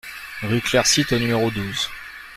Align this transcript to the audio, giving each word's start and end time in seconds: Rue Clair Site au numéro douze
Rue 0.41 0.61
Clair 0.61 0.87
Site 0.87 1.11
au 1.11 1.19
numéro 1.19 1.51
douze 1.51 1.87